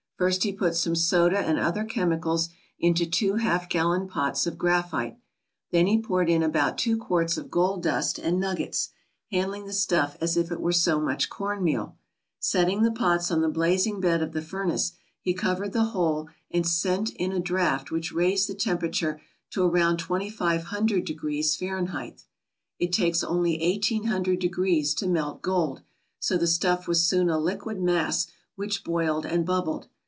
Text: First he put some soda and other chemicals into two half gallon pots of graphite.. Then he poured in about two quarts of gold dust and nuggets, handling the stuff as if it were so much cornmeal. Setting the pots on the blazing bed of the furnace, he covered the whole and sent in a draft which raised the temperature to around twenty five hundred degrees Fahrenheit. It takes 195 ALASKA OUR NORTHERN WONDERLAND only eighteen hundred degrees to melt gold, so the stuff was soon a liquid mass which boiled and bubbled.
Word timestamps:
First 0.17 0.43
he 0.43 0.53
put 0.53 0.75
some 0.75 0.93
soda 0.93 1.39
and 1.39 1.57
other 1.57 1.83
chemicals 1.83 2.49
into 2.77 3.07
two 3.07 3.37
half 3.37 3.67
gallon 3.67 4.07
pots 4.07 4.45
of 4.45 4.55
graphite.. 4.55 5.17
Then 5.71 5.87
he 5.87 5.99
poured 5.99 6.29
in 6.29 6.43
about 6.43 6.77
two 6.77 6.95
quarts 6.95 7.37
of 7.37 7.49
gold 7.49 7.81
dust 7.81 8.19
and 8.19 8.39
nuggets, 8.39 8.89
handling 9.31 9.65
the 9.65 9.73
stuff 9.73 10.15
as 10.21 10.37
if 10.37 10.51
it 10.51 10.61
were 10.61 10.73
so 10.73 11.01
much 11.01 11.27
cornmeal. 11.31 11.97
Setting 12.37 12.83
the 12.83 12.91
pots 12.91 13.31
on 13.31 13.41
the 13.41 13.49
blazing 13.49 13.99
bed 13.99 14.21
of 14.21 14.31
the 14.33 14.43
furnace, 14.43 14.91
he 15.19 15.33
covered 15.33 15.73
the 15.73 15.85
whole 15.85 16.29
and 16.51 16.67
sent 16.67 17.09
in 17.15 17.31
a 17.31 17.39
draft 17.39 17.89
which 17.89 18.11
raised 18.11 18.47
the 18.47 18.53
temperature 18.53 19.19
to 19.49 19.63
around 19.63 19.97
twenty 19.97 20.29
five 20.29 20.65
hundred 20.65 21.03
degrees 21.03 21.55
Fahrenheit. 21.55 22.25
It 22.77 22.93
takes 22.93 23.23
195 23.23 23.25
ALASKA 23.25 23.25
OUR 23.25 23.33
NORTHERN 23.33 23.33
WONDERLAND 23.33 23.37
only 23.39 23.63
eighteen 23.63 24.03
hundred 24.03 24.39
degrees 24.39 24.93
to 24.93 25.07
melt 25.07 25.41
gold, 25.41 25.81
so 26.19 26.37
the 26.37 26.45
stuff 26.45 26.87
was 26.87 27.03
soon 27.03 27.27
a 27.27 27.39
liquid 27.39 27.81
mass 27.81 28.27
which 28.55 28.83
boiled 28.83 29.25
and 29.25 29.47
bubbled. 29.47 29.87